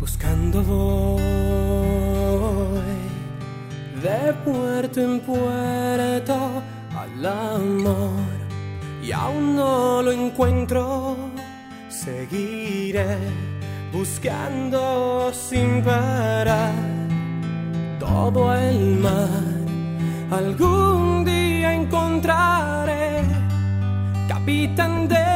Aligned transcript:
buscando 0.00 0.62
voy 0.62 1.18
de 4.02 4.32
puerto 4.44 5.00
en 5.00 5.20
puerto 5.20 6.62
al 6.96 7.26
amor 7.26 8.38
y 9.02 9.12
aún 9.12 9.56
no 9.56 10.02
lo 10.02 10.12
encuentro, 10.12 11.16
seguiré 11.88 13.16
buscando 13.92 15.32
sin 15.32 15.82
parar 15.82 16.74
todo 17.98 18.54
el 18.54 18.96
mar. 18.96 19.28
Algún 20.30 21.24
día 21.24 21.72
encontraré 21.72 23.22
capitán 24.28 25.08
de 25.08 25.27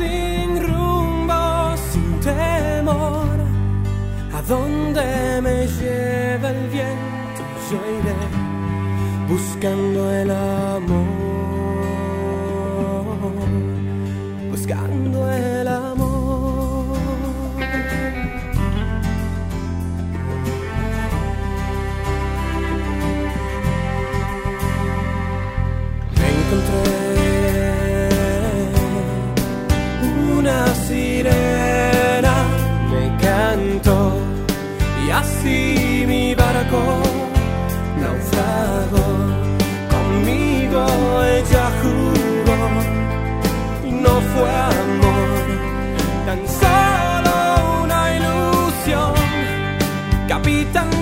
sin 0.00 0.50
rumbo, 0.66 1.42
sin 1.90 2.10
temor. 2.20 3.38
A 4.36 4.40
donde 4.52 5.06
me 5.46 5.56
lleve 5.78 6.48
el 6.54 6.62
viento, 6.76 7.42
yo 7.68 7.78
iré 7.98 8.16
buscando 9.28 10.00
el 10.20 10.30
amor. 10.30 11.06
Buscando 14.50 15.18
el 15.30 15.44
amor. 15.44 15.49
ella 41.24 41.70
juró 41.80 42.58
y 43.84 43.90
no 43.92 44.14
fue 44.32 44.50
amor, 44.50 45.28
tan 46.26 46.40
solo 46.60 47.82
una 47.84 48.16
ilusión, 48.16 49.14
capitán. 50.28 50.99